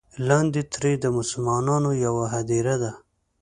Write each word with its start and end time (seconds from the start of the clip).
لاندې 0.27 0.61
ترې 0.73 0.93
د 1.03 1.05
مسلمانانو 1.17 1.89
یوه 2.05 2.25
هدیره 2.35 2.75
ده. 2.83 2.91